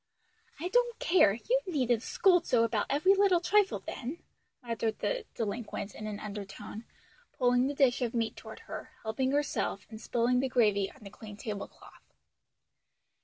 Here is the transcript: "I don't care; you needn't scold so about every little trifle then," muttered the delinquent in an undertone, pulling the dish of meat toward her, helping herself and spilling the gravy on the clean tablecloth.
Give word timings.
"I 0.59 0.67
don't 0.69 0.97
care; 0.97 1.33
you 1.35 1.59
needn't 1.67 2.01
scold 2.01 2.47
so 2.47 2.63
about 2.63 2.87
every 2.89 3.13
little 3.13 3.39
trifle 3.39 3.83
then," 3.85 4.23
muttered 4.63 4.97
the 4.97 5.27
delinquent 5.35 5.93
in 5.93 6.07
an 6.07 6.19
undertone, 6.19 6.85
pulling 7.37 7.67
the 7.67 7.75
dish 7.75 8.01
of 8.01 8.15
meat 8.15 8.35
toward 8.35 8.61
her, 8.61 8.93
helping 9.03 9.31
herself 9.31 9.85
and 9.91 10.01
spilling 10.01 10.39
the 10.39 10.49
gravy 10.49 10.89
on 10.89 11.03
the 11.03 11.11
clean 11.11 11.37
tablecloth. 11.37 12.15